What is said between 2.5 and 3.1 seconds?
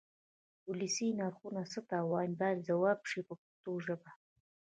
ځواب